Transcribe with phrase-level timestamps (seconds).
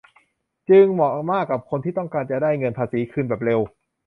[0.69, 3.59] จึงเหมาะมากกับคนที่ต้องการจะได้เงินภาษีคืนแบบเร็ว